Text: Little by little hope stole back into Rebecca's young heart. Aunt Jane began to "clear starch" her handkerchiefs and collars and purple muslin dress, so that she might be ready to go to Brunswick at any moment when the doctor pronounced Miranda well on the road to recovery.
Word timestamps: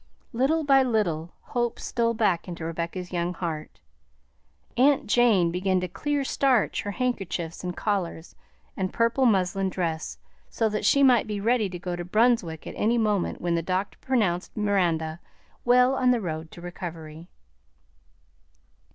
Little 0.33 0.63
by 0.63 0.81
little 0.81 1.35
hope 1.41 1.79
stole 1.79 2.15
back 2.15 2.47
into 2.47 2.65
Rebecca's 2.65 3.11
young 3.11 3.35
heart. 3.35 3.79
Aunt 4.75 5.05
Jane 5.05 5.51
began 5.51 5.79
to 5.79 5.87
"clear 5.87 6.23
starch" 6.23 6.81
her 6.81 6.89
handkerchiefs 6.89 7.63
and 7.63 7.77
collars 7.77 8.33
and 8.75 8.91
purple 8.91 9.27
muslin 9.27 9.69
dress, 9.69 10.17
so 10.49 10.69
that 10.69 10.85
she 10.85 11.03
might 11.03 11.27
be 11.27 11.39
ready 11.39 11.69
to 11.69 11.77
go 11.77 11.95
to 11.95 12.03
Brunswick 12.03 12.65
at 12.65 12.73
any 12.75 12.97
moment 12.97 13.41
when 13.41 13.53
the 13.53 13.61
doctor 13.61 13.99
pronounced 14.01 14.57
Miranda 14.57 15.19
well 15.65 15.93
on 15.93 16.09
the 16.09 16.19
road 16.19 16.49
to 16.49 16.61
recovery. 16.61 17.27